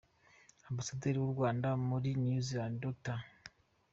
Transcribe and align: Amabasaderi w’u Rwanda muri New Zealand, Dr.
Amabasaderi 0.67 1.17
w’u 1.19 1.33
Rwanda 1.35 1.67
muri 1.87 2.09
New 2.23 2.39
Zealand, 2.47 2.75
Dr. 2.85 3.19